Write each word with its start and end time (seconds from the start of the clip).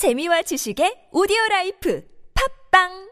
재미와 0.00 0.40
지식의 0.48 1.12
오디오 1.12 1.36
라이프. 1.50 2.00
팝빵 2.32 3.09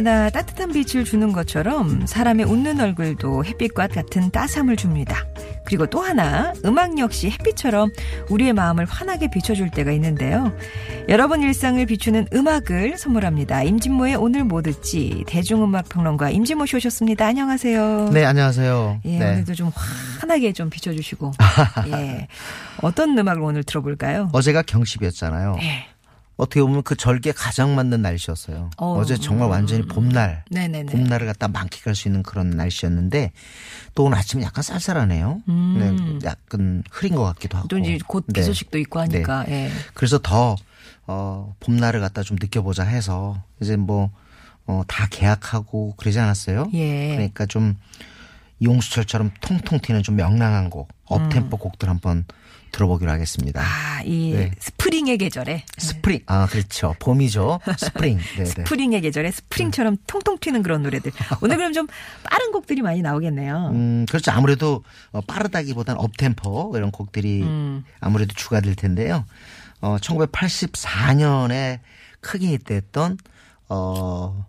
누구에게나 0.00 0.30
따뜻한 0.30 0.72
빛을 0.72 1.04
주는 1.04 1.32
것처럼 1.32 2.06
사람의 2.06 2.46
웃는 2.46 2.80
얼굴도 2.80 3.44
햇빛과 3.44 3.88
같은 3.88 4.30
따스함을 4.30 4.76
줍니다. 4.76 5.26
그리고 5.64 5.86
또 5.86 6.00
하나, 6.00 6.52
음악 6.64 6.98
역시 6.98 7.30
햇빛처럼 7.30 7.90
우리의 8.28 8.52
마음을 8.52 8.84
환하게 8.84 9.30
비춰줄 9.30 9.70
때가 9.70 9.92
있는데요. 9.92 10.52
여러분 11.08 11.42
일상을 11.42 11.84
비추는 11.86 12.28
음악을 12.32 12.98
선물합니다. 12.98 13.62
임진모의 13.62 14.16
오늘 14.16 14.44
뭐 14.44 14.62
듣지? 14.62 15.24
대중음악 15.26 15.88
평론가 15.88 16.30
임진모 16.30 16.66
씨 16.66 16.76
오셨습니다. 16.76 17.26
안녕하세요. 17.26 18.10
네, 18.12 18.24
안녕하세요. 18.24 19.00
예, 19.04 19.18
네. 19.18 19.32
오늘도 19.32 19.54
좀 19.54 19.70
환하게 20.20 20.52
좀 20.52 20.70
비춰주시고. 20.70 21.32
예. 21.92 22.26
어떤 22.82 23.16
음악을 23.16 23.42
오늘 23.42 23.62
들어볼까요? 23.62 24.30
어제가 24.32 24.62
경십이었잖아요. 24.62 25.56
네. 25.56 25.86
어떻게 26.40 26.62
보면 26.62 26.82
그 26.82 26.96
절기에 26.96 27.32
가장 27.32 27.74
맞는 27.74 28.00
날씨였어요. 28.00 28.70
어, 28.78 28.98
어, 28.98 29.04
제 29.04 29.18
정말 29.18 29.50
완전히 29.50 29.82
봄날, 29.82 30.42
네네네. 30.50 30.90
봄날을 30.90 31.26
갖다 31.26 31.48
만끽할 31.48 31.94
수 31.94 32.08
있는 32.08 32.22
그런 32.22 32.48
날씨였는데 32.50 33.32
또 33.94 34.04
오늘 34.04 34.16
아침에 34.16 34.42
약간 34.42 34.62
쌀쌀하네요. 34.62 35.42
음. 35.50 36.18
네, 36.22 36.26
약간 36.26 36.82
흐린 36.90 37.14
것 37.14 37.24
같기도 37.24 37.58
하고. 37.58 37.68
또 37.68 37.76
이제 37.76 37.98
곧비 38.06 38.32
네. 38.32 38.42
소식도 38.42 38.78
있고 38.78 39.00
하니까. 39.00 39.44
예. 39.48 39.70
그래서 39.92 40.18
더 40.18 40.56
어, 41.06 41.54
봄날을 41.60 42.00
갖다 42.00 42.22
좀 42.22 42.38
느껴보자 42.40 42.84
해서 42.84 43.42
이제 43.60 43.76
뭐 43.76 44.10
어, 44.66 44.82
다 44.88 45.08
계약하고 45.10 45.94
그러지 45.98 46.18
않았어요? 46.20 46.70
예. 46.72 47.16
그러니까 47.16 47.44
좀 47.44 47.76
이용수철처럼 48.60 49.30
통통 49.42 49.80
튀는 49.80 50.02
좀 50.02 50.16
명랑한 50.16 50.70
곡, 50.70 50.88
업템포 51.04 51.58
곡들 51.58 51.90
한번 51.90 52.24
들어보기로 52.72 53.10
하겠습니다. 53.10 53.60
음. 53.60 53.64
아, 53.64 54.02
이 54.04 54.32
네. 54.34 54.50
spring의 54.58 55.18
계절에 55.18 55.64
스프링, 55.78 56.20
아 56.26 56.46
그렇죠, 56.46 56.94
봄이죠. 56.98 57.60
스프링, 57.78 58.18
네, 58.18 58.24
네. 58.36 58.44
spring의 58.44 59.00
계절에 59.02 59.30
스프링처럼 59.30 59.96
통통 60.06 60.38
튀는 60.38 60.62
그런 60.62 60.82
노래들. 60.82 61.12
오늘 61.42 61.56
그럼 61.56 61.72
좀 61.72 61.86
빠른 62.22 62.52
곡들이 62.52 62.82
많이 62.82 63.02
나오겠네요. 63.02 63.70
음, 63.72 64.06
그렇죠. 64.08 64.30
아무래도 64.30 64.82
어, 65.12 65.20
빠르다기보다는 65.20 66.00
uptempo 66.00 66.72
이런 66.76 66.90
곡들이 66.90 67.42
음. 67.42 67.84
아무래도 68.00 68.34
주가 68.34 68.60
될 68.60 68.74
텐데요. 68.74 69.24
어, 69.80 69.96
1984년에 69.98 71.80
크게 72.20 72.48
히트했던 72.48 73.18
어, 73.68 74.46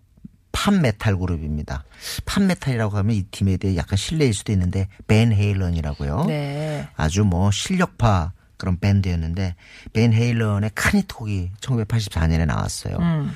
pop 0.52 0.77
metal 0.77 1.18
그룹입니다. 1.18 1.84
pop 2.26 2.43
metal이라고 2.43 2.98
하면 2.98 3.16
이 3.16 3.24
팀에 3.24 3.58
대해 3.58 3.76
약간 3.78 3.98
실례일 3.98 4.34
수도 4.34 4.52
있는데 4.52 4.88
밴 5.08 5.32
헤일런이라고요. 5.32 6.26
네. 6.26 6.88
아주 6.96 7.24
뭐 7.24 7.52
실력파 7.52 8.34
그런 8.58 8.80
밴드였는데 8.80 9.56
벤 9.94 10.14
헤일런의 10.14 10.72
큰 10.76 11.00
히트곡이 11.00 11.52
1984년에 11.60 12.46
나왔어요. 12.46 12.98
음. 12.98 13.36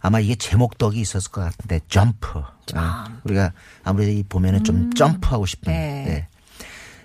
아마 0.00 0.18
이게 0.18 0.34
제목 0.34 0.78
덕이 0.78 1.00
있었을 1.00 1.30
것 1.30 1.42
같은데 1.42 1.80
점프. 1.88 2.42
아, 2.74 3.06
우리가 3.24 3.52
아무래도 3.84 4.10
이 4.10 4.22
보면은 4.24 4.64
좀 4.64 4.92
점프하고 4.94 5.46
싶은. 5.46 5.72
음. 5.72 5.76
네. 5.76 6.04
네. 6.06 6.28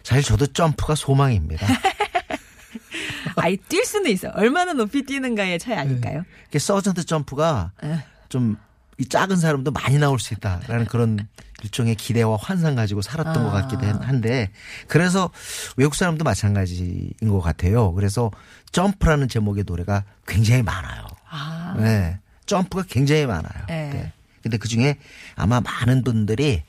사실 0.03 0.23
저도 0.23 0.47
점프가 0.47 0.95
소망입니다. 0.95 1.67
아이, 3.35 3.57
뛸 3.57 3.85
수는 3.85 4.09
있어. 4.11 4.29
얼마나 4.29 4.73
높이 4.73 5.03
뛰는가의 5.03 5.59
차이 5.59 5.75
아닐까요? 5.75 6.23
이게 6.47 6.57
서전트 6.57 7.05
점프가 7.05 7.71
에. 7.83 7.99
좀 8.29 8.57
이 8.99 9.05
작은 9.07 9.35
사람도 9.37 9.71
많이 9.71 9.97
나올 9.99 10.19
수 10.19 10.33
있다라는 10.33 10.85
그런 10.85 11.27
일종의 11.63 11.95
기대와 11.95 12.37
환상 12.39 12.75
가지고 12.75 13.01
살았던 13.01 13.43
것 13.43 13.49
같기도 13.51 13.85
아. 13.85 13.89
한- 13.89 14.01
한데 14.03 14.51
그래서 14.87 15.29
외국 15.75 15.95
사람도 15.95 16.23
마찬가지인 16.23 17.11
것 17.29 17.41
같아요. 17.41 17.93
그래서 17.93 18.31
Jump라는 18.71 19.27
제목의 19.27 19.63
노래가 19.67 20.03
굉장히 20.27 20.63
많아요. 20.63 21.05
아. 21.29 21.75
네. 21.79 22.19
Jump가 22.45 22.83
굉장히 22.89 23.25
많아요. 23.25 23.65
네. 23.67 23.89
네. 23.91 24.13
근데 24.41 24.57
그 24.57 24.67
중에 24.67 24.97
아마 25.35 25.59
많은 25.61 26.03
분들이 26.03 26.63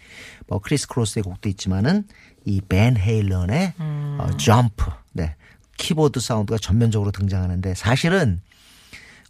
뭐 0.48 0.58
크리스 0.58 0.86
크로스의 0.88 1.22
곡도 1.22 1.48
있지만은 1.50 2.04
이 2.44 2.60
밴 2.66 2.96
헤일런의 2.96 3.74
음. 3.80 4.16
어, 4.20 4.36
점프. 4.38 4.90
네. 5.12 5.34
키보드 5.76 6.18
사운드가 6.20 6.58
전면적으로 6.58 7.10
등장하는데 7.12 7.74
사실은 7.74 8.40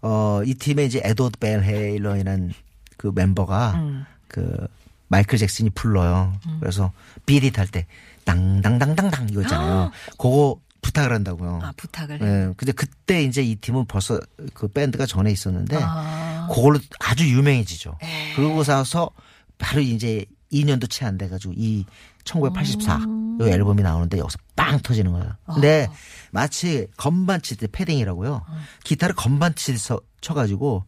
어, 0.02 0.40
이 0.46 0.54
팀의 0.54 0.86
이제 0.86 1.00
에드워드 1.04 1.38
밴 1.38 1.62
헤일런이라는 1.62 2.52
그 2.98 3.10
멤버가 3.14 3.72
음. 3.76 4.04
그 4.28 4.68
마이클 5.08 5.38
잭슨이 5.38 5.70
불러요. 5.70 6.34
그래서 6.60 6.92
비릿 7.24 7.58
할 7.58 7.66
때 7.68 7.86
땅땅땅땅땅 8.26 9.28
이거 9.30 9.40
있잖아요. 9.42 9.90
그거 10.18 10.60
부탁을 10.82 11.12
한다고요. 11.12 11.60
아, 11.62 11.72
부탁을. 11.76 12.20
예. 12.20 12.52
근데 12.56 12.72
그때 12.72 13.22
이제 13.22 13.42
이 13.42 13.56
팀은 13.56 13.86
벌써 13.86 14.20
그 14.54 14.68
밴드가 14.68 15.06
전에 15.06 15.30
있었는데 15.32 15.78
아. 15.80 16.46
그걸로 16.54 16.78
아주 17.00 17.26
유명해지죠. 17.28 17.96
그러고 18.36 18.62
나서 18.64 19.10
바로 19.58 19.80
이제 19.80 20.24
2년도 20.52 20.88
채 20.90 21.04
안 21.06 21.18
돼 21.18 21.28
가지고 21.28 21.52
이 21.56 21.84
1984, 22.24 22.96
음. 22.96 23.38
이 23.40 23.44
앨범이 23.44 23.82
나오는데 23.82 24.18
여기서 24.18 24.38
빵 24.56 24.78
터지는 24.80 25.12
거예요. 25.12 25.32
근데 25.46 25.88
아. 25.90 25.94
마치 26.30 26.86
건반 26.96 27.40
칠 27.42 27.56
때 27.56 27.66
패딩이라고요. 27.70 28.34
어. 28.46 28.58
기타를 28.84 29.14
건반 29.14 29.54
치서 29.54 30.00
쳐가지고 30.20 30.84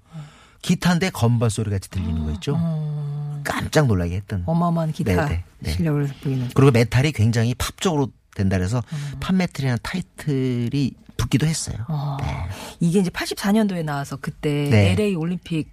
기타인데 0.62 1.10
건반 1.10 1.48
소리 1.48 1.71
같이 1.71 1.88
들리는 1.91 2.25
거 2.25 2.31
있죠. 2.32 2.59
깜짝 3.44 3.87
놀라게 3.87 4.16
했던. 4.16 4.43
어. 4.47 4.53
어마어마한 4.53 4.93
기타 4.93 5.26
네, 5.26 5.28
네, 5.37 5.44
네. 5.60 5.72
실력을 5.72 6.06
보이는. 6.22 6.48
그리고 6.54 6.71
메탈이 6.71 7.12
굉장히 7.12 7.54
팝적으로 7.54 8.09
된다 8.34 8.59
그래서 8.59 8.82
음. 8.93 9.16
pop 9.21 9.32
metal이라는 9.32 9.78
타이틀이 9.82 10.93
붙기도 11.16 11.47
했어요. 11.47 11.76
어. 11.88 12.16
이게 12.81 13.00
이제 13.00 13.10
84년도에 13.10 13.84
나와서 13.84 14.16
그때 14.16 14.69
네. 14.70 14.93
LA 14.93 15.15
올림픽 15.15 15.69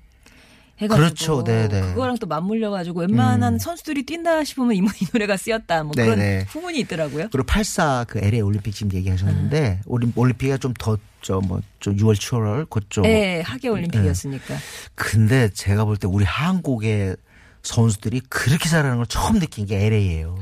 해가지고 0.79 0.95
그렇죠. 0.95 1.43
네, 1.43 1.67
네. 1.67 1.81
그거랑 1.81 2.17
또 2.19 2.27
맞물려 2.27 2.69
가지고 2.69 3.01
웬만한 3.01 3.57
선수들이 3.59 4.03
뛴다 4.05 4.43
싶으면 4.43 4.73
이, 4.73 4.77
이 4.77 5.05
노래가 5.11 5.35
쓰였다 5.38 5.83
뭐 5.83 5.91
네, 5.95 6.03
그런 6.05 6.19
네. 6.19 6.45
후문이 6.49 6.79
있더라고요. 6.81 7.29
그리고 7.31 7.47
84그 7.47 8.23
LA 8.23 8.41
올림픽 8.41 8.73
지금 8.73 8.93
얘기하셨는데 8.93 9.81
올림, 9.85 10.13
올림픽이 10.15 10.57
좀더 10.59 10.97
저뭐좀 11.21 11.97
6월 11.97 12.15
7월 12.15 12.69
그쪽. 12.69 13.01
네, 13.01 13.41
하계 13.41 13.69
올림픽이었으니까. 13.69 14.55
근데 14.95 15.49
제가 15.49 15.85
볼 15.85 15.97
때 15.97 16.07
우리 16.07 16.23
한국의 16.25 17.15
선수들이 17.63 18.21
그렇게 18.29 18.69
잘하는 18.69 18.97
걸 18.97 19.05
처음 19.07 19.39
느낀 19.39 19.65
게 19.65 19.83
LA예요. 19.88 20.38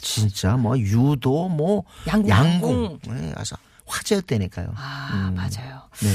진짜 0.00 0.56
뭐 0.56 0.78
유도 0.78 1.48
뭐 1.48 1.82
양궁, 2.06 2.30
양궁. 2.30 2.98
네, 3.08 3.32
아주 3.34 3.56
화제였다니까요. 3.86 4.68
아, 4.76 5.32
맞아요. 5.34 5.82
네. 6.00 6.08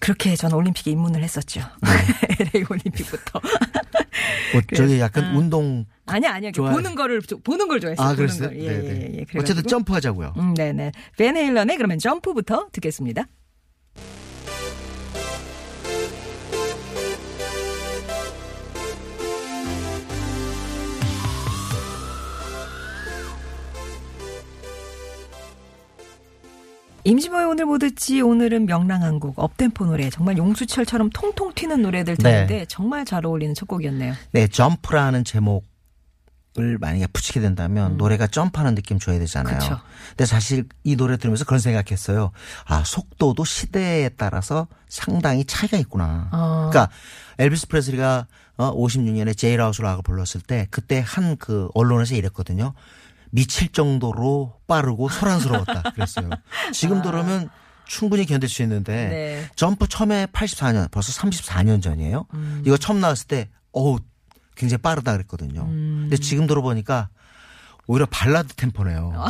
그, 0.00 0.10
렇게 0.10 0.34
저는 0.36 0.56
올림픽에 0.56 0.90
입문을 0.90 1.22
했었죠. 1.22 1.60
LA 2.54 2.64
올림픽부터. 2.70 3.38
어, 4.54 4.60
저기 4.74 5.00
약간 5.00 5.34
운동 5.34 5.86
아니야, 6.06 6.32
아니야. 6.34 6.50
좋아요. 6.52 6.72
보는 6.74 6.94
거를 6.94 7.22
조- 7.22 7.40
보는 7.40 7.68
걸 7.68 7.80
좋아했어요. 7.80 8.06
아 8.06 8.14
그랬어요. 8.14 8.48
걸. 8.48 8.58
예, 8.58 8.68
네, 8.68 8.74
예, 8.74 8.80
네. 8.80 9.00
예. 9.20 9.24
그래가지고. 9.24 9.40
어쨌든 9.40 9.62
점프하자고요. 9.66 10.34
음, 10.36 10.54
네 10.54 10.72
네. 10.72 10.92
벤 11.16 11.36
헤일런의 11.36 11.76
그러면 11.76 11.98
점프부터 11.98 12.68
듣겠습니다. 12.72 13.26
임시모의 27.04 27.46
오늘 27.46 27.66
뭐 27.66 27.78
듣지 27.78 28.20
오늘은 28.20 28.66
명랑한 28.66 29.18
곡 29.18 29.38
업템포 29.38 29.86
노래 29.86 30.08
정말 30.10 30.36
용수철처럼 30.36 31.10
통통 31.10 31.52
튀는 31.54 31.82
노래들 31.82 32.16
듣는데 32.16 32.58
네. 32.58 32.64
정말 32.66 33.04
잘 33.04 33.26
어울리는 33.26 33.54
첫 33.54 33.66
곡이었네요. 33.66 34.14
네, 34.32 34.46
점프라는 34.46 35.24
제목의 35.24 35.72
을 36.58 36.76
만약에 36.76 37.06
붙이게 37.06 37.40
된다면 37.40 37.96
노래가 37.96 38.26
점프하는 38.26 38.74
느낌 38.74 38.98
줘야 38.98 39.18
되잖아요. 39.18 39.54
음. 39.54 39.58
그쵸. 39.58 39.80
근데 40.10 40.26
사실 40.26 40.64
이 40.84 40.96
노래 40.96 41.16
들으면서 41.16 41.46
그런 41.46 41.60
생각했어요. 41.60 42.30
아 42.66 42.84
속도도 42.84 43.42
시대에 43.46 44.10
따라서 44.10 44.66
상당히 44.86 45.46
차이가 45.46 45.78
있구나. 45.78 46.28
어. 46.30 46.68
그러니까 46.70 46.92
엘비스 47.38 47.68
프레슬리가 47.68 48.26
어, 48.58 48.76
56년에 48.76 49.34
Jailhouse 49.34 49.80
Rock을 49.80 50.02
불렀을 50.02 50.42
때 50.46 50.66
그때 50.70 51.02
한 51.04 51.36
그 51.38 51.70
언론에서 51.72 52.14
이랬거든요. 52.16 52.74
미칠 53.34 53.72
정도로 53.72 54.54
빠르고 54.66 55.08
소란스러웠다 55.08 55.92
그랬어요. 55.96 56.30
지금 56.72 57.00
들으면 57.02 57.48
충분히 57.86 58.26
견딜 58.26 58.48
수 58.48 58.62
있는데 58.62 59.06
아. 59.06 59.08
네. 59.08 59.50
점프 59.56 59.88
처음에 59.88 60.26
84년 60.26 60.90
벌써 60.90 61.12
34년 61.20 61.82
전이에요. 61.82 62.26
음. 62.34 62.62
이거 62.64 62.76
처음 62.76 63.00
나왔을 63.00 63.26
때 63.26 63.48
어우 63.72 63.98
굉장히 64.54 64.82
빠르다 64.82 65.12
그랬거든요. 65.12 65.62
음. 65.62 66.08
근데 66.08 66.18
지금 66.18 66.46
들어보니까 66.46 67.08
오히려 67.86 68.06
발라드 68.06 68.54
템포네요. 68.54 69.12
아. 69.16 69.28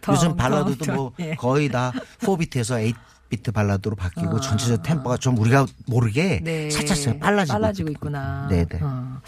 더, 0.00 0.12
요즘 0.12 0.30
더, 0.30 0.34
발라드도 0.34 0.84
더, 0.84 0.92
뭐 0.92 1.12
예. 1.20 1.34
거의 1.36 1.68
다 1.68 1.92
4비트에서 2.20 2.82
8 2.82 2.92
비트 3.34 3.52
발라드로 3.52 3.96
바뀌고 3.96 4.36
아. 4.36 4.40
전체적 4.40 4.82
템포가 4.82 5.16
좀 5.16 5.36
우리가 5.38 5.66
모르게 5.86 6.40
네. 6.42 6.68
차차차 6.68 7.18
빨라지고, 7.18 7.52
빨라지고. 7.58 7.90
있구나. 7.90 8.46
네네. 8.48 8.80
어. 8.80 9.20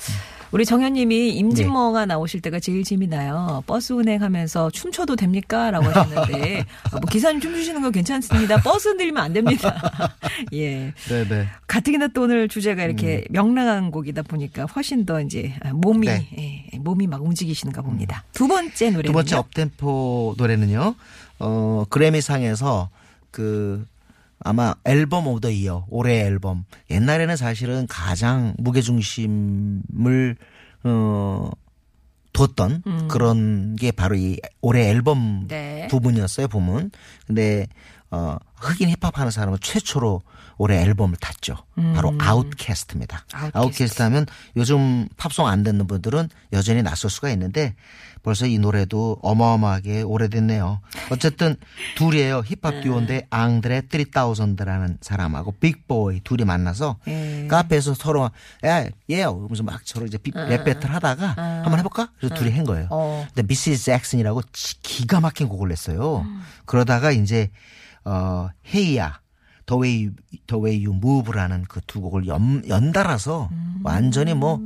우리 0.52 0.64
정현님이 0.64 1.30
임진모가 1.30 2.06
나오실 2.06 2.40
때가 2.40 2.60
제일 2.60 2.84
재미 2.84 3.08
나요. 3.08 3.64
버스 3.66 3.92
운행하면서 3.92 4.70
춤춰도 4.70 5.16
됩니까? 5.16 5.72
라고 5.72 5.86
하셨는데, 5.86 6.60
어, 6.60 6.64
뭐 6.92 7.00
기사님 7.10 7.40
춤추시는 7.40 7.82
거 7.82 7.90
괜찮습니다. 7.90 8.58
버스 8.62 8.88
흔들리면 8.88 9.22
안 9.22 9.32
됩니다. 9.32 10.14
예. 10.54 10.94
네네. 11.08 11.48
가뜩이나 11.66 12.08
또 12.08 12.22
오늘 12.22 12.48
주제가 12.48 12.84
이렇게 12.84 13.24
명랑한 13.30 13.90
곡이다 13.90 14.22
보니까 14.22 14.66
훨씬 14.66 15.04
더 15.04 15.20
이제 15.20 15.52
몸이, 15.72 16.08
음. 16.08 16.26
네. 16.36 16.68
예, 16.72 16.78
몸이 16.78 17.08
막 17.08 17.24
움직이시는가 17.24 17.82
봅니다. 17.82 18.22
두 18.32 18.46
번째 18.46 18.90
노래는요. 18.90 19.02
두 19.02 19.12
번째 19.12 19.36
uptempo 19.36 20.36
노래는요. 20.38 20.94
어, 21.40 21.84
그래미 21.90 22.20
상에서 22.20 22.88
그 23.32 23.84
아마 24.40 24.74
Album 24.84 25.26
of 25.26 25.40
the 25.40 25.50
Year 25.50 25.86
올해 25.88 26.20
앨범 26.20 26.64
옛날에는 26.90 27.36
사실은 27.36 27.86
가장 27.88 28.54
무게 28.58 28.80
중심을 28.80 30.36
어 30.84 31.50
뒀던 32.32 33.08
그런 33.08 33.76
게 33.76 33.90
바로 33.90 34.14
이 34.14 34.38
올해 34.60 34.88
앨범 34.90 35.18
음. 35.18 35.48
네. 35.48 35.88
부분이었어요 35.90 36.48
부분. 36.48 36.90
근데 37.26 37.66
어 38.10 38.36
흑인 38.56 38.90
힙합 38.90 39.18
하는 39.18 39.30
사람은 39.30 39.58
최초로 39.62 40.22
올해 40.58 40.80
앨범을 40.82 41.16
탔죠. 41.20 41.56
바로 41.94 42.14
아웃캐스트입니다. 42.18 43.24
음. 43.34 43.36
아웃캐스트. 43.36 43.58
아웃캐스트 43.58 44.02
하면 44.02 44.26
요즘 44.56 45.08
팝송 45.16 45.46
안 45.46 45.62
듣는 45.62 45.86
분들은 45.86 46.28
여전히 46.52 46.82
낯설 46.82 47.10
수가 47.10 47.30
있는데 47.30 47.74
벌써 48.22 48.46
이 48.46 48.58
노래도 48.58 49.18
어마어마하게 49.22 50.02
오래됐네요. 50.02 50.80
어쨌든 51.10 51.56
둘이에요. 51.96 52.40
힙합 52.44 52.74
네. 52.74 52.80
듀오인데 52.80 53.26
André 53.30 53.82
3000라는 53.82 54.96
사람하고 55.00 55.52
Big 55.60 55.90
Boi 55.90 56.20
둘이 56.24 56.44
만나서 56.44 56.96
예. 57.06 57.46
카페에서 57.48 57.94
서로 57.94 58.30
야, 58.64 58.84
예, 59.10 59.22
하면서 59.22 59.62
막 59.62 59.80
서로 59.84 60.06
이제 60.06 60.18
비- 60.18 60.32
랩 60.34 60.64
배틀 60.64 60.92
하다가 60.92 61.34
한번 61.36 61.78
해볼까? 61.78 62.10
그래서 62.18 62.34
둘이 62.34 62.50
한 62.52 62.64
거예요. 62.64 62.88
어. 62.90 63.24
근데 63.32 63.46
Ms. 63.46 63.84
Jackson이라고 63.84 64.42
지- 64.52 64.80
기가 64.82 65.20
막힌 65.20 65.48
곡을 65.48 65.68
냈어요. 65.68 66.26
그러다가 66.64 67.12
이제 67.12 67.50
어 68.04 68.48
Hey 68.74 69.02
Ya 69.02 69.20
Way 69.74 70.04
You, 70.06 70.14
The 70.46 70.62
Way 70.62 70.84
You 70.86 70.94
Move라는 70.96 71.64
그 71.64 71.80
두 71.86 72.00
곡을 72.00 72.26
연, 72.26 72.62
연달아서 72.68 73.50
완전히 73.82 74.34
뭐 74.34 74.60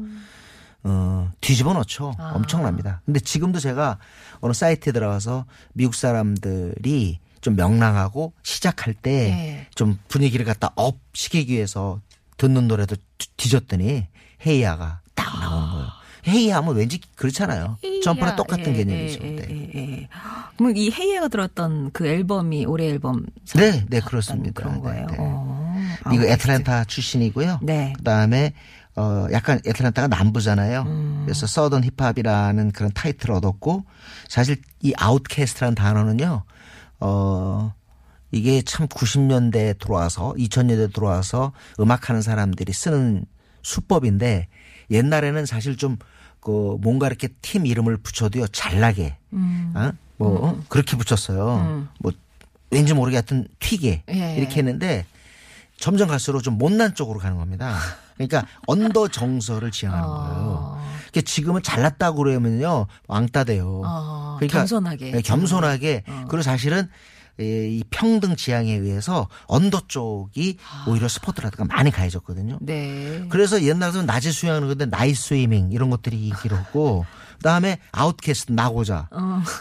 어, 0.83 1.31
뒤집어 1.41 1.73
놓죠. 1.75 2.15
엄청납니다. 2.19 3.03
근데 3.05 3.21
지금도 3.21 3.59
제가 3.61 3.99
어느 4.41 4.53
사이트에 4.53 4.93
들어가서 4.93 5.45
미국 5.75 5.95
사람들이 5.95 7.19
좀 7.43 7.57
명랑하고 7.57 8.33
시작할 8.43 8.95
때좀 8.95 9.99
분위기를 10.09 10.45
갖다 10.47 10.71
up 10.77 10.99
시키기 11.15 11.53
위해서 11.55 12.01
듣는 12.37 12.69
노래도 12.69 12.97
뒤- 13.19 13.29
뒤졌더니 13.37 14.07
Hey 14.47 14.70
Ya가 14.70 15.01
딱 15.15 15.39
나오는 15.41 15.71
거예요. 15.71 15.89
Hey 16.27 16.45
Ya 16.45 16.57
하면 16.57 16.77
왠지 16.77 17.01
그렇잖아요. 17.17 17.79
Jump랑 18.03 18.37
똑같은 18.37 18.73
예, 18.75 18.85
개념이죠. 18.85 19.19
예, 19.23 19.31
네. 19.37 19.71
예, 19.75 19.81
예. 19.81 20.09
그럼 20.57 20.77
이 20.77 20.91
헤이가 20.91 21.29
들었던 21.29 21.91
그 21.93 22.07
앨범이 22.07 22.67
올해 22.67 22.87
앨범 22.89 23.27
상 23.45 23.63
네, 23.63 23.85
네, 23.89 24.01
그렇습니다. 24.01 24.61
그런 24.63 24.75
네, 24.77 24.81
거예요. 24.81 25.07
네. 25.07 25.17
어. 25.19 25.61
이거. 26.13 26.25
애틀랜타 26.25 26.85
출신이고요. 26.85 27.61
네. 27.63 27.93
그다음에 27.97 28.53
어 28.97 29.27
약간 29.33 29.61
애틀랜타가 29.67 30.09
남부잖아요. 30.09 30.83
음. 30.83 31.23
그래서 31.25 31.47
서던 31.47 31.85
힙합이라는 31.85 32.73
그런 32.73 32.91
타이틀을 32.93 33.35
얻었고 33.37 33.85
사실 34.29 34.57
이 34.83 34.93
아웃캐스트라는 34.97 35.75
단어는요. 35.75 36.43
어 37.01 37.73
이게 38.33 38.63
참 38.63 38.87
90년대에 38.89 39.79
들어와서 39.79 40.35
2000년대에 40.37 40.93
들어와서 40.93 41.53
음악하는 41.79 42.23
사람들이 42.23 42.73
쓰는 42.73 43.25
수법인데 43.63 44.49
옛날에는 44.91 45.47
사실 45.47 45.77
좀 45.77 45.99
그 46.41 46.77
뭔가 46.81 47.07
이렇게 47.07 47.29
팀 47.43 47.67
이름을 47.67 47.99
붙여도요 47.99 48.49
잘나게 48.49 49.17
음. 49.35 49.73
어? 49.77 49.93
뭐 50.17 50.49
어? 50.49 50.63
그렇게 50.69 50.97
붙였어요. 50.97 51.87
뭐 51.99 52.13
왠지 52.71 52.95
모르게 52.95 53.17
하여튼 53.17 53.47
튀게 53.59 54.05
예. 54.11 54.37
이렇게 54.37 54.57
했는데 54.57 55.07
점점 55.79 56.09
갈수록 56.09 56.43
좀 56.43 56.59
못난 56.59 56.95
쪽으로 56.95 57.19
가는 57.19 57.37
겁니다. 57.37 57.79
그러니까 58.15 58.47
under 58.67 59.09
정서를 59.09 59.71
지향하는 59.71 60.07
거예요. 60.07 60.83
그러니까 61.11 61.21
지금은 61.23 61.63
잘났다고 61.63 62.19
그러면요 62.19 62.87
왕따 63.07 63.45
돼요. 63.45 63.83
어, 63.85 64.37
그러니까 64.39 64.59
겸손하게. 64.59 65.11
네, 65.11 65.23
겸손하게 65.23 66.05
그리고 66.29 66.43
사실은 66.43 66.89
이이 67.41 67.83
평등 67.91 68.37
지향에 68.37 68.73
의해서 68.75 69.29
under 69.47 69.83
쪽이 69.89 70.59
오히려 70.87 71.09
스포트라이트가 71.09 71.65
많이 71.65 71.91
가해졌거든요. 71.91 72.59
네. 72.61 73.25
그래서 73.31 73.63
옛날에는 73.63 74.05
낮에 74.07 74.31
수영하는 74.31 74.69
건데 74.69 74.87
Night 74.87 75.15
Swimming 75.15 75.71
이런 75.73 75.89
것들이 75.91 76.29
인기를 76.29 76.59
얻고 76.59 77.07
그다음에 77.39 77.79
아웃캐스트 77.93 78.53
나고자 78.53 79.09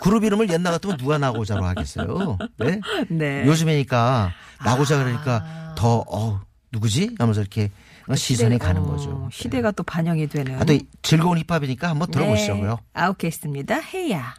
그룹 0.02 0.26
이름을 0.26 0.50
옛날 0.50 0.74
같으면 0.74 0.98
누가 0.98 1.18
나고자로 1.18 1.64
하겠어요. 1.64 2.38
네. 2.58 2.82
네. 3.10 3.46
요즘이니까 3.46 4.34
나고자 4.66 4.98
그러니까 4.98 5.74
더 5.78 6.04
어, 6.12 6.42
누구지? 6.74 7.16
하면서 7.18 7.40
이렇게 7.40 7.72
시선이 8.14 8.58
가는 8.58 8.82
어, 8.82 8.86
거죠. 8.86 9.30
시대가 9.32 9.72
또 9.72 9.84
반영이 9.84 10.28
되는. 10.28 10.60
아, 10.60 10.66
또 10.66 10.78
즐거운 11.02 11.38
힙합이니까 11.38 11.90
한번 11.90 12.12
들어보시자고요. 12.12 12.72
네. 12.72 13.02
아웃캐스트입니다. 13.02 13.80
헤이야. 13.80 14.36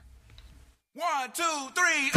One, 0.97 1.33
two, 1.33 1.71
three, 1.73 2.11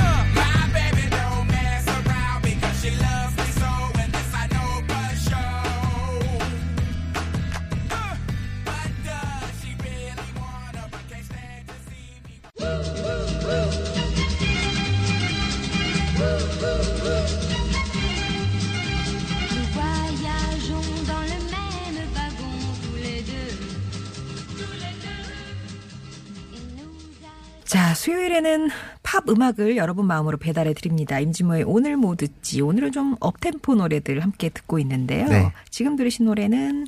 자, 27.74 27.96
수요일에는 27.96 28.70
팝 29.14 29.30
음악을 29.30 29.78
여러분 29.78 30.08
마음으로 30.08 30.38
배달해 30.38 30.74
드립니다. 30.74 31.20
임진모의 31.20 31.66
오늘 31.68 31.98
뭐 31.98 32.16
듣지. 32.16 32.62
오늘은 32.62 32.92
좀 32.92 33.16
업템포 33.20 33.76
노래들 33.76 34.24
함께 34.24 34.50
듣고 34.50 34.80
있는데요. 34.80 35.28
네. 35.28 35.52
지금 35.70 35.96
들으신 35.96 36.26
노래는 36.26 36.88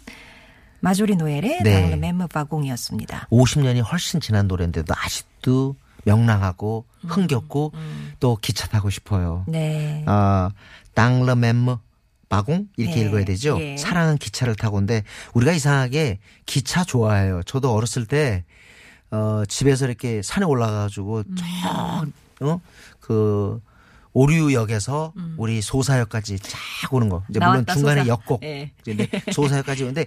마조리 0.80 1.18
노엘의 1.18 1.60
네. 1.64 1.82
당을 1.82 1.98
멤버 1.98 2.26
바공이었습니다. 2.26 3.28
50년이 3.30 3.84
훨씬 3.92 4.20
지난 4.20 4.48
노래인데도 4.48 4.92
아직도 4.98 5.76
명랑하고 6.06 6.86
흥겹고 7.06 7.74
또 8.20 8.38
기차 8.42 8.68
타고 8.70 8.90
싶어요. 8.90 9.46
네. 9.48 10.04
아, 10.08 10.50
당르멤머 10.96 11.80
바공 12.28 12.70
이렇게 12.76 13.02
예, 13.02 13.06
읽어야 13.06 13.24
되죠. 13.24 13.60
예. 13.62 13.78
사랑은 13.78 14.18
기차를 14.18 14.56
타고인데 14.56 15.04
우리가 15.36 15.52
이상하게 15.52 16.18
기차 16.48 16.84
좋아해요. 16.84 17.44
저도 17.44 17.72
어렸을 17.72 18.08
때 18.08 18.46
어, 19.16 19.46
집에서 19.48 19.86
이렇게 19.86 20.22
산에 20.22 20.46
올라가가지고 20.46 21.24
음. 21.28 21.36
저어그 22.40 23.62
오류역에서 24.14 25.14
우리 25.38 25.62
소사역까지 25.62 26.40
쫙 26.40 26.94
오는 26.94 27.10
거. 27.10 27.24
이제 27.30 27.40
물론 27.40 27.60
음. 27.60 27.66
중간에 27.66 28.02
소사. 28.02 28.08
역곡. 28.10 28.44
예. 28.44 28.72
근데 28.84 29.08
소사역까지 29.32 29.84
오는데 29.84 30.06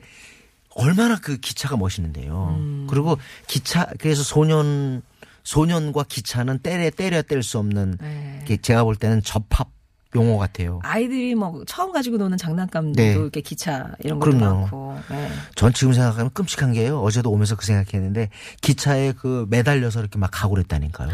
얼마나 0.75 1.19
그 1.19 1.37
기차가 1.39 1.77
멋있는데요. 1.77 2.57
음. 2.59 2.87
그리고 2.89 3.19
기차 3.47 3.87
그래서 3.99 4.23
소년 4.23 5.03
소년과 5.45 6.05
기차는 6.09 6.59
때려 6.61 6.91
때려 6.91 7.23
뗄 7.23 7.43
수 7.43 7.59
없는 7.59 7.99
네. 8.01 8.45
게 8.47 8.57
제가 8.59 8.85
볼 8.85 8.97
때는 8.97 9.23
접합 9.23 9.69
용어 10.15 10.39
같아요. 10.39 10.81
아이들이 10.83 11.35
뭐 11.35 11.63
처음 11.67 11.93
가지고 11.93 12.17
노는 12.17 12.39
장난감도 12.39 12.93
네. 13.03 13.13
이렇게 13.13 13.41
기차 13.43 13.93
이런 14.03 14.19
것도 14.19 14.39
그럼요. 14.39 14.61
많고. 14.63 14.99
네. 15.11 15.29
전 15.55 15.73
지금 15.75 15.93
생각하면 15.93 16.31
끔찍한 16.33 16.73
게요. 16.73 17.01
어제도 17.01 17.31
오면서 17.31 17.57
그 17.57 17.67
생각했는데 17.67 18.31
기차에 18.63 19.13
그 19.13 19.47
매달려서 19.51 20.01
이렇게 20.01 20.19
막 20.19 20.31
가고 20.33 20.55
그랬다니까요. 20.55 21.11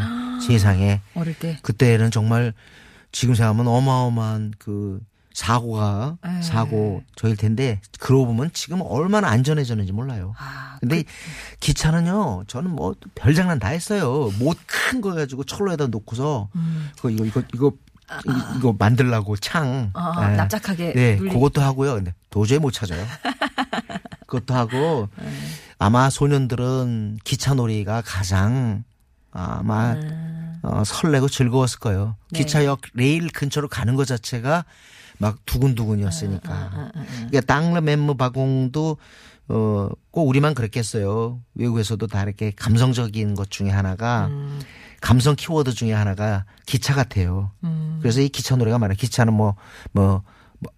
세상에. 0.47 1.01
어릴 1.15 1.37
때. 1.39 1.59
그때는 1.63 2.11
정말 2.11 2.53
지금 3.11 3.35
생각하면 3.35 3.67
어마어마한 3.67 4.55
그 4.59 5.01
사고가 5.33 6.17
네. 6.25 6.43
사고 6.43 7.03
저일 7.17 7.37
텐데 7.37 7.81
그러고 7.99 8.27
보면 8.27 8.51
지금 8.53 8.81
얼마나 8.83 9.29
안전해졌는지 9.31 9.91
몰라요. 9.91 10.33
아, 10.39 10.77
근데 10.79 11.03
기차는요, 11.59 12.45
저는 12.47 12.71
뭐 12.71 12.95
별장난 13.17 13.59
다 13.59 13.69
했어요. 13.69 14.31
못 14.39 14.57
큰 14.91 15.01
거 15.01 15.13
가지고 15.15 15.43
철로에다 15.43 15.89
놓고서 15.89 16.49
음. 16.55 16.91
그 17.01 17.11
이거 17.11 17.25
이거 17.25 17.43
이거 17.53 17.73
이- 18.27 18.59
이거 18.59 18.75
만들라고 18.79 19.37
창 19.37 19.91
아, 19.95 20.33
예. 20.33 20.37
납작하게 20.37 20.93
네, 20.93 21.17
눌리- 21.17 21.31
그것도 21.31 21.61
하고요. 21.63 21.95
근데 21.95 22.15
도저히 22.31 22.59
못 22.59 22.71
찾아요. 22.71 23.05
그것도 24.27 24.55
하고 24.55 25.09
네. 25.19 25.29
아마 25.79 26.11
소년들은 26.11 27.19
기차놀이가 27.25 28.03
가장 28.05 28.85
아마 29.33 29.97
어, 30.63 30.83
설레고 30.85 31.29
즐거웠을 31.29 31.79
거예요. 31.81 32.17
네. 32.31 32.39
기차역 32.39 32.81
레일 32.95 33.29
근처로 33.29 33.69
가는 33.69 33.95
것 33.97 34.07
자체가 34.07 34.65
막 35.19 35.39
두근두근이었으니까. 35.47 36.53
아, 36.53 36.91
그러니까 36.95 37.41
땅르 37.43 37.81
멤무 37.81 38.17
바공도 38.17 38.97
어, 39.49 39.89
꼭 40.11 40.29
우리만 40.29 40.55
그랬겠어요. 40.55 41.41
외국에서도 41.55 42.07
다 42.07 42.23
이렇게 42.23 42.51
감성적인 42.57 43.35
것 43.35 43.51
중에 43.51 43.69
하나가 43.71 44.27
음. 44.29 44.61
감성 45.05 45.37
키워드 45.37 45.75
중에 45.75 45.93
하나가 45.93 46.47
기차 46.65 46.95
같아요. 46.95 47.51
음. 47.63 47.99
그래서 48.01 48.23
이 48.23 48.31
기차 48.31 48.57
노래가 48.57 48.79
많아요. 48.79 48.97
기차는 48.97 49.35
뭐, 49.35 49.55
뭐, 49.93 50.23
뭐, 50.61 50.73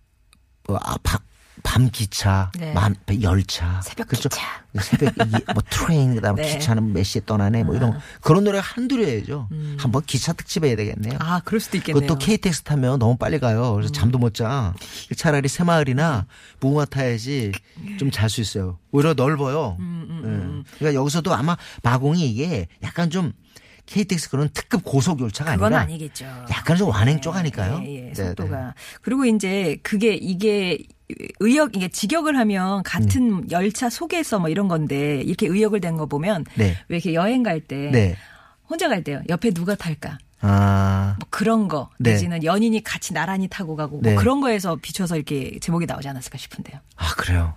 뭐 0.67 0.81
아, 0.83 0.97
밤, 1.05 1.21
밤 1.63 1.89
기차, 1.93 2.51
네. 2.59 2.75
밤, 2.75 2.97
열차. 3.23 3.81
새벽 3.83 4.09
그렇죠? 4.09 4.29
기차. 4.29 4.43
새벽, 4.83 5.15
뭐 5.55 5.63
train, 5.71 6.17
그 6.17 6.21
다음에 6.21 6.43
네. 6.43 6.55
기차는 6.59 6.93
몇 6.93 7.05
시에 7.05 7.23
떠나네, 7.25 7.63
뭐 7.63 7.77
이런, 7.77 8.01
그런 8.21 8.43
노래가 8.43 8.65
한둘이야죠. 8.67 9.49
한번 9.79 10.03
기차 10.07 10.33
특집 10.33 10.65
해야 10.65 10.75
되겠네요. 10.75 11.15
음. 11.15 11.19
아, 11.23 11.41
그럴 11.45 11.61
수도 11.61 11.77
있겠네요. 11.77 12.03
음. 12.03 12.07
그것도 12.09 12.19
KTX 12.19 12.63
타면 12.63 12.99
너무 12.99 13.17
빨리 13.17 13.39
가요. 13.39 13.75
그래서 13.75 13.93
잠도 13.93 14.19
못 14.19 14.35
자. 14.35 14.75
차라리 15.17 15.47
새마을이나 15.49 16.27
무궁화 16.59 16.87
타야지 16.87 17.53
좀 18.01 18.11
잘 18.11 18.29
수 18.29 18.41
있어요. 18.41 18.81
오히려 18.91 19.15
넓어요. 19.15 19.77
음, 19.79 20.65
예. 20.67 20.79
그러니까 20.79 21.01
여기서도 21.01 21.33
아마 21.33 21.57
마공이 21.85 22.29
이게 22.29 22.67
약간 22.83 23.09
좀 23.09 23.33
KTX 23.87 24.31
그런 24.31 24.49
특급 24.53 24.85
고속 24.85 25.21
열차가 25.21 25.53
그건 25.55 25.67
아니라 25.75 25.81
아니겠죠. 25.83 26.25
약간 26.51 26.77
좀 26.77 26.89
완행 26.91 27.21
쪽 27.21 27.37
아닐까요? 27.37 27.81
예, 27.85 28.09
예, 28.09 28.13
네, 28.13 28.15
속도가. 28.15 28.75
그리고 29.01 29.25
이제 29.25 29.79
그게 29.83 30.15
이게 30.15 30.79
의역 31.41 31.77
이게 31.77 31.87
직역을 31.89 32.37
하면 32.37 32.83
같은 32.83 33.31
음. 33.33 33.51
열차 33.51 33.89
속에서 33.89 34.39
뭐 34.41 34.49
이런 34.49 34.67
건데 34.69 35.21
이렇게 35.23 35.47
의역을 35.47 35.81
된 35.81 35.97
거 35.97 36.07
보면 36.07 36.45
네. 36.57 36.77
왜 36.89 36.97
이렇게 36.97 37.15
여행 37.15 37.43
갈때 37.45 37.91
네. 37.93 38.17
혼자 38.69 38.89
갈 38.89 39.05
때요. 39.05 39.23
옆에 39.29 39.53
누가 39.53 39.77
탈까? 39.77 40.19
아, 40.41 41.15
뭐 41.19 41.27
그런 41.31 41.69
거 41.69 41.89
네. 41.99 42.11
내지는 42.11 42.43
연인이 42.45 42.83
같이 42.83 43.15
나란히 43.15 43.47
타고 43.49 43.77
가고 43.77 44.01
네. 44.03 44.13
뭐 44.13 44.21
그런 44.21 44.41
거에서 44.41 44.77
비춰서 44.83 45.15
이렇게 45.17 45.59
제목이 45.61 45.87
나오지 45.87 46.09
않았을까 46.09 46.37
싶은데요. 46.39 46.79
아 46.97 47.15
그래요. 47.17 47.55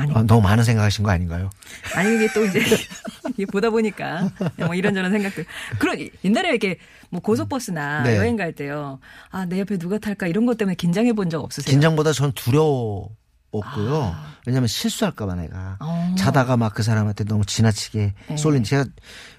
아니 0.00 0.12
아, 0.14 0.22
너무 0.22 0.40
많은 0.40 0.64
생각하신 0.64 1.04
거 1.04 1.10
아닌가요? 1.10 1.50
아니 1.94 2.14
이게 2.16 2.32
또 2.32 2.44
이제 2.44 2.60
이게 3.36 3.44
보다 3.46 3.68
보니까 3.70 4.30
뭐 4.56 4.74
이런저런 4.74 5.10
생각들. 5.12 5.44
그런 5.78 6.08
옛날에 6.24 6.48
이렇게 6.50 6.78
뭐 7.10 7.20
고속버스나 7.20 8.02
네. 8.04 8.16
여행 8.16 8.36
갈 8.36 8.52
때요. 8.54 8.98
아 9.30 9.44
내 9.46 9.60
옆에 9.60 9.76
누가 9.78 9.98
탈까 9.98 10.26
이런 10.26 10.46
것 10.46 10.56
때문에 10.56 10.74
긴장해 10.74 11.12
본 11.12 11.28
적 11.28 11.42
없으세요? 11.44 11.70
긴장보다 11.70 12.12
전 12.12 12.32
두려웠고요. 12.32 14.14
왜냐하면 14.46 14.68
실수할까봐 14.68 15.34
내가 15.34 15.76
아. 15.78 15.84
어. 15.84 16.14
자다가 16.16 16.56
막 16.56 16.74
그 16.74 16.82
사람한테 16.82 17.24
너무 17.24 17.44
지나치게 17.44 18.14
네. 18.28 18.36
쏠린 18.36 18.64
제가 18.64 18.84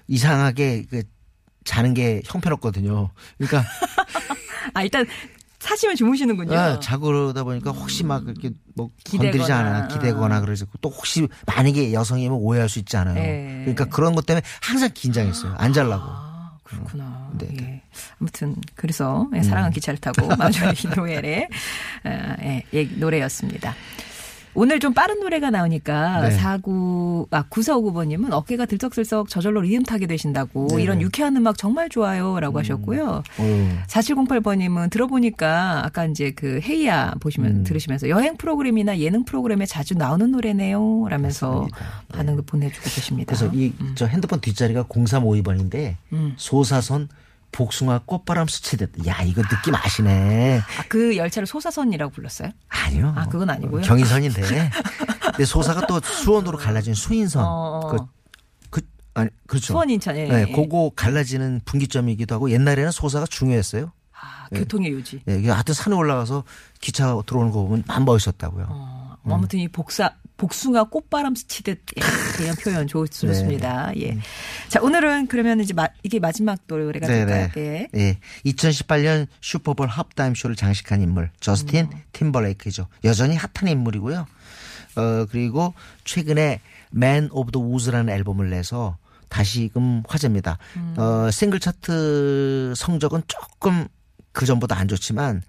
이상하게 0.06 0.84
그 0.90 1.02
자는 1.64 1.94
게 1.94 2.22
형편없거든요. 2.26 3.10
그러니까 3.38 3.64
아 4.74 4.82
일단 4.82 5.06
사시면 5.62 5.94
주무시는군요. 5.96 6.58
아, 6.58 6.80
자고 6.80 7.06
그러다 7.06 7.44
보니까 7.44 7.70
혹시 7.70 8.02
막 8.02 8.24
이렇게 8.24 8.50
뭐 8.74 8.90
기대거나. 9.04 9.30
건드리지 9.30 9.52
않아 9.52 9.88
기대거나 9.88 10.40
그러지 10.40 10.64
또 10.80 10.90
혹시 10.90 11.28
만약에 11.46 11.92
여성이면 11.92 12.36
오해할 12.38 12.68
수 12.68 12.80
있잖아요. 12.80 13.14
네. 13.14 13.60
그러니까 13.60 13.84
그런 13.84 14.14
것 14.14 14.26
때문에 14.26 14.44
항상 14.60 14.90
긴장했어요. 14.92 15.54
안 15.56 15.72
잘라고. 15.72 16.04
아, 16.04 16.58
그렇구나. 16.64 17.30
네, 17.38 17.46
네. 17.48 17.64
예. 17.64 17.82
아무튼 18.20 18.56
그래서 18.74 19.28
예, 19.36 19.42
사랑은 19.42 19.70
기차를 19.70 20.00
타고 20.00 20.26
마주리 20.36 20.74
노엘의 20.96 21.48
어, 22.04 22.34
예, 22.42 22.64
예, 22.72 22.82
노래였습니다. 22.84 23.74
오늘 24.54 24.80
좀 24.80 24.92
빠른 24.92 25.20
노래가 25.20 25.48
나오니까 25.50 26.20
네. 26.28 26.30
사구 26.32 27.26
아 27.30 27.42
9459번님은 27.44 28.32
어깨가 28.32 28.66
들썩들썩 28.66 29.28
저절로 29.30 29.62
리듬 29.62 29.82
타게 29.82 30.06
되신다고 30.06 30.68
네, 30.76 30.82
이런 30.82 30.98
네. 30.98 31.04
유쾌한 31.04 31.34
음악 31.36 31.56
정말 31.56 31.88
좋아요 31.88 32.38
라고 32.38 32.58
하셨고요. 32.58 33.22
어휴. 33.38 33.68
4708번님은 33.86 34.90
들어보니까 34.90 35.86
아까 35.86 36.04
이제 36.04 36.32
그 36.32 36.60
헤이야 36.62 37.14
보시면 37.20 37.50
음. 37.50 37.64
들으시면서 37.64 38.08
여행 38.10 38.36
프로그램이나 38.36 38.98
예능 38.98 39.24
프로그램에 39.24 39.64
자주 39.64 39.94
나오는 39.94 40.30
노래네요. 40.30 41.06
라면서 41.08 41.50
맞습니다. 41.52 41.78
네. 41.78 41.84
반응도 42.16 42.42
보내주고 42.42 42.82
계십니다. 42.84 43.34
그래서 43.34 43.50
이 43.54 43.72
저 43.94 44.06
핸드폰 44.06 44.40
뒷자리가 44.40 44.84
0352번인데 44.84 45.96
음. 46.12 46.34
소사선 46.36 47.08
복숭아 47.52 48.00
꽃바람 48.06 48.48
스치듯. 48.48 49.06
야 49.06 49.22
이거 49.22 49.42
느낌 49.42 49.74
아시네. 49.74 50.58
아, 50.60 50.82
그 50.88 51.16
열차를 51.16 51.46
소사선이라고 51.46 52.12
불렀어요? 52.12 52.50
아니요. 52.68 53.12
아, 53.16 53.26
그건 53.26 53.50
아니고요? 53.50 53.82
경인선인데. 53.82 54.42
근데 55.20 55.44
소사가 55.44 55.86
또 55.86 56.00
수원으로 56.00 56.58
갈라진 56.58 56.94
수인선. 56.94 57.44
어. 57.46 57.80
그, 57.90 58.06
그, 58.70 58.86
아니, 59.14 59.30
그렇죠. 59.46 59.74
수원 59.74 59.90
인천에. 59.90 60.26
네, 60.26 60.52
그거 60.52 60.90
갈라지는 60.96 61.60
분기점이기도 61.64 62.34
하고 62.34 62.50
옛날에는 62.50 62.90
소사가 62.90 63.26
중요했어요. 63.26 63.92
아, 64.18 64.48
교통의 64.50 64.92
요지. 64.92 65.22
예, 65.28 65.38
이게 65.38 65.50
하여튼 65.50 65.74
산에 65.74 65.94
올라가서 65.94 66.44
기차 66.80 67.20
들어오는 67.26 67.52
거 67.52 67.62
보면 67.64 67.84
만 67.86 68.04
멋있었다고요. 68.04 68.66
어, 68.68 69.16
아무튼 69.24 69.58
이 69.58 69.68
복사 69.68 70.14
복숭아 70.36 70.84
꽃바람 70.84 71.34
스치듯 71.34 71.82
예, 71.96 72.00
그냥 72.36 72.54
표현 72.62 72.86
좋, 72.86 73.06
좋습니다. 73.06 73.92
예. 74.00 74.18
자 74.68 74.80
오늘은 74.80 75.28
그러면 75.28 75.60
이제 75.60 75.72
마, 75.72 75.88
이게 76.02 76.18
마지막 76.18 76.58
노래가 76.66 77.06
될까요? 77.06 77.48
예. 77.56 77.88
예. 77.94 78.18
2018년 78.46 79.26
슈퍼볼 79.40 79.88
합타임 79.88 80.34
쇼를 80.34 80.56
장식한 80.56 81.02
인물 81.02 81.30
저스틴 81.40 81.90
음. 81.92 81.98
팀버레이크죠. 82.12 82.88
여전히 83.04 83.36
핫한 83.36 83.68
인물이고요. 83.68 84.26
어 84.96 85.26
그리고 85.30 85.74
최근에 86.04 86.60
Man 86.94 87.28
of 87.32 87.52
the 87.52 87.64
Woods라는 87.64 88.12
앨범을 88.12 88.50
내서 88.50 88.98
다시금 89.28 90.02
화제입니다. 90.06 90.58
음. 90.76 90.94
어 90.98 91.30
싱글 91.30 91.60
차트 91.60 92.74
성적은 92.76 93.22
조금 93.28 93.86
그 94.32 94.46
전보다 94.46 94.76
안 94.76 94.88
좋지만 94.88 95.42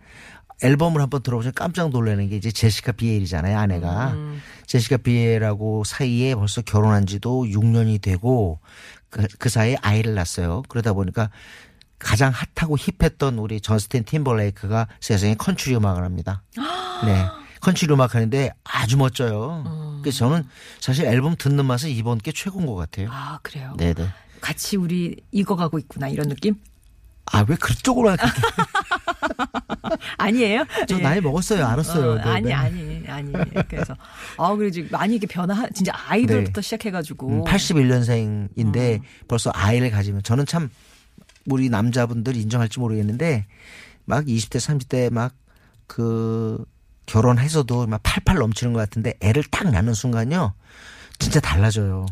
앨범을 0.62 1.02
한번 1.02 1.24
들어보시면 1.24 1.54
깜짝 1.56 1.90
놀라는 1.90 2.30
게 2.30 2.36
이제 2.38 2.52
제시카 2.52 2.92
비엘이잖아요, 2.92 3.58
아내가. 3.58 4.12
음. 4.14 4.42
제시카 4.66 4.98
비엘하고 4.98 5.84
사이에 5.84 6.36
벌써 6.36 6.62
결혼한 6.62 7.06
지도 7.06 7.44
6년이 7.46 8.02
되고 8.02 8.60
그, 9.10 9.28
그 9.40 9.50
사이에 9.50 9.78
아이를 9.82 10.16
낳았어요. 10.16 10.64
그러다 10.70 10.94
보니까 10.94 11.30
가장 12.00 12.34
핫하고 12.34 12.78
힙했던 12.78 13.38
우리 13.38 13.62
저스틴 13.62 14.04
팀벌레이크가 14.04 14.88
세상에 15.00 15.36
컨츄리 15.36 15.76
음악을 15.76 16.04
합니다. 16.04 16.44
네. 17.06 17.26
컨츄리 17.62 17.94
음악 17.94 18.14
하는데 18.16 18.52
아주 18.64 18.98
멋져요. 18.98 20.00
그래서 20.02 20.18
저는 20.18 20.44
사실 20.82 21.06
앨범 21.06 21.36
듣는 21.38 21.66
맛은 21.66 21.90
이번 21.90 22.18
게 22.18 22.34
최고인 22.34 22.66
것 22.66 22.76
같아요. 22.76 23.08
아 23.10 23.40
그래요. 23.42 23.74
네네. 23.78 24.10
같이 24.42 24.76
우리 24.76 25.16
익어가고 25.32 25.80
있구나 25.80 26.10
이런 26.10 26.28
느낌? 26.28 26.56
아, 27.26 27.46
왜 27.48 27.56
그쪽으로 27.56 28.16
그렇게. 28.16 28.24
아니에요? 30.18 30.66
저 30.88 30.98
예. 30.98 31.02
나이 31.02 31.22
먹었어요. 31.22 31.66
알았어요. 31.66 32.12
어, 32.12 32.16
네, 32.16 32.22
아니 32.22 32.46
네. 32.46 32.54
아니 32.54 33.08
아니 33.08 33.32
그래서 33.68 33.96
아 34.38 34.56
그래 34.56 34.72
지금 34.72 34.90
많이 34.92 35.16
이게 35.16 35.28
변화 35.28 35.68
진짜 35.70 35.94
아이돌부터 36.08 36.62
네. 36.62 36.62
시작해가지고 36.62 37.28
음, 37.30 37.44
81년생인데 37.44 39.02
벌써 39.28 39.52
아이를 39.54 39.92
가지면 39.92 40.24
저는 40.24 40.46
참 40.46 40.70
우리 41.46 41.70
남자분들 41.70 42.36
인정할지 42.36 42.80
모르겠는데 42.80 43.46
막 44.06 44.26
20대 44.26 44.58
30대 44.58 45.14
막 45.14 45.34
그 45.88 46.64
결혼해서도 47.06 47.88
막 47.88 48.00
팔팔 48.04 48.38
넘치는 48.38 48.74
것 48.74 48.80
같은데 48.80 49.14
애를 49.22 49.44
딱 49.44 49.70
낳는 49.70 49.94
순간요 49.94 50.54
진짜 51.20 51.40
달라져요. 51.40 52.06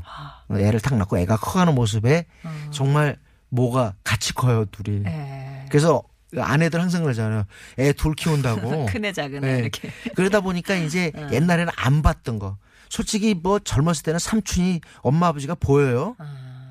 애를 0.52 0.80
딱 0.80 0.96
낳고 0.98 1.18
애가 1.18 1.38
커가는 1.38 1.74
모습에 1.74 2.26
정말 2.72 3.18
뭐가 3.50 3.96
같이 4.04 4.34
커요 4.34 4.66
둘이. 4.66 5.04
예. 5.06 5.66
그래서 5.70 6.04
아내들 6.38 6.82
항상 6.82 7.04
그러잖아요. 7.04 7.44
애 7.80 7.94
둘 7.94 8.16
키운다고. 8.16 8.86
큰애 8.92 9.12
작은 9.12 9.44
애 9.44 9.54
네. 9.54 9.60
이렇게 9.60 9.90
그러다 10.16 10.42
보니까 10.42 10.76
이제 10.76 11.12
옛날에는 11.32 11.72
안 11.76 12.02
봤던 12.02 12.40
거. 12.40 12.58
솔직히 12.90 13.34
뭐 13.34 13.60
젊었을 13.60 14.04
때는 14.04 14.20
삼촌이 14.20 14.82
엄마 15.02 15.28
아버지가 15.28 15.56
보여요. 15.56 16.16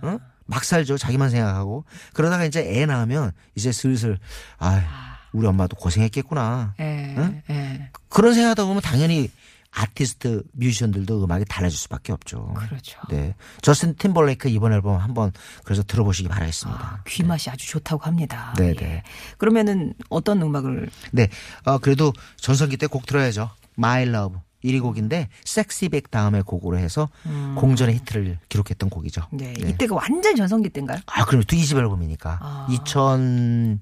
어? 0.03 0.19
막 0.47 0.65
살죠. 0.65 0.99
자기만 0.99 1.31
생각하고. 1.31 1.85
그러다가 2.13 2.45
이제 2.45 2.61
애 2.61 2.85
낳으면 2.87 3.33
이제 3.55 3.71
슬슬 3.73 4.19
아 4.59 5.19
우리 5.33 5.47
엄마도 5.47 5.77
고생했겠구나. 5.77 6.75
예. 6.81 7.15
응? 7.17 7.43
예. 7.51 7.91
그런 8.09 8.35
생각하다 8.35 8.65
보면 8.65 8.83
당연히 8.83 9.31
아티스트, 9.73 10.43
뮤지션들도 10.53 11.25
음악이 11.25 11.45
달라질 11.49 11.79
수밖에 11.79 12.13
없죠. 12.13 12.53
그렇죠. 12.57 13.01
네. 13.09 13.35
저스틴 13.63 13.95
팀벌레이크 13.97 14.49
이번 14.49 14.73
앨범 14.73 14.97
한번 15.01 15.33
그래서 15.65 15.83
들어보시기 15.83 16.29
바라겠습니다. 16.29 16.81
아, 16.81 17.03
귀 17.07 17.23
맛이 17.23 17.49
아주 17.51 17.69
좋다고 17.69 18.03
합니다. 18.05 18.53
네, 18.59 18.69
예. 18.71 18.75
네. 18.75 19.03
그러면은 19.39 19.95
어떤 20.09 20.43
음악을 20.43 20.91
네. 21.13 21.29
어, 21.65 21.79
그래도 21.79 22.13
전성기 22.37 22.77
때 22.77 22.87
곡 22.89 23.07
들어야죠. 23.07 23.51
My 23.79 24.03
Love. 24.03 24.39
1위 24.65 24.83
곡인데 24.83 25.31
SexyBack 25.47 26.11
다음에 26.11 26.43
곡으로 26.43 26.77
해서 26.77 27.09
공전의 27.57 27.95
히트를 27.95 28.39
기록했던 28.51 28.91
곡이죠. 28.91 29.23
음. 29.33 29.39
네, 29.39 29.55
이때가 29.57 29.95
완전 29.95 30.37
전성기 30.37 30.69
때인가요? 30.69 30.99
아, 31.07 31.25
그럼 31.25 31.43
또 31.49 31.57
2집 31.57 31.79
앨범이니까. 31.79 32.39
아. 32.43 32.67
2000, 32.71 33.81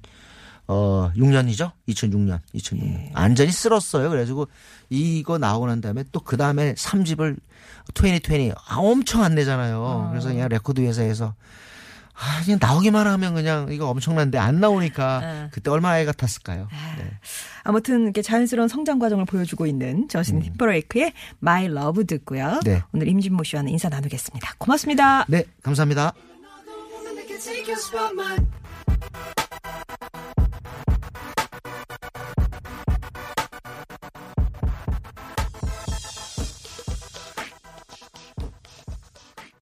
어, 0.68 1.10
6년이죠? 1.16 1.72
2006년. 1.88 2.40
2006년. 2.54 2.82
예. 2.94 3.12
완전히 3.14 3.50
쓸었어요. 3.50 4.08
그래가지고 4.10 4.46
이거 4.90 5.38
나오고 5.38 5.66
난 5.66 5.80
다음에 5.80 6.04
또 6.12 6.20
그 6.20 6.36
다음에 6.36 6.74
3집을 6.74 7.36
2020, 7.96 8.52
아, 8.54 8.76
엄청 8.76 9.22
안 9.24 9.34
내잖아요. 9.34 10.08
그래서 10.10 10.28
그냥 10.28 10.48
레코드 10.48 10.80
회사에서 10.82 11.34
아, 12.14 12.42
그냥 12.44 12.58
나오기만 12.60 13.06
하면 13.06 13.34
그냥 13.34 13.68
이거 13.70 13.88
엄청난데 13.88 14.36
안 14.36 14.60
나오니까 14.60 15.20
아. 15.22 15.48
그때 15.52 15.70
얼마나 15.70 16.00
애가 16.00 16.12
탔을까요? 16.12 16.68
네. 16.98 17.10
아무튼 17.62 18.02
이렇게 18.02 18.20
자연스러운 18.22 18.68
성장 18.68 18.98
과정을 18.98 19.24
보여주고 19.24 19.66
있는 19.66 20.08
저스틴 20.08 20.40
팀버레이크의 20.42 21.12
My 21.42 21.66
Love 21.66 22.04
듣고요. 22.04 22.46
음. 22.46 22.60
네. 22.64 22.82
오늘 22.92 23.08
임진모 23.08 23.44
씨와는 23.44 23.70
인사 23.70 23.88
나누겠습니다. 23.88 24.54
고맙습니다. 24.58 25.24
네, 25.28 25.44
감사합니다. 25.62 26.12